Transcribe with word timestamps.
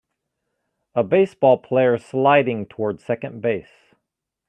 A 0.95 1.03
baseball 1.03 1.59
player 1.59 1.99
sliding 1.99 2.65
toward 2.65 2.99
second 2.99 3.39
base. 3.39 3.93